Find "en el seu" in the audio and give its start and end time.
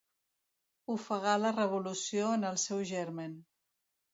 2.39-2.83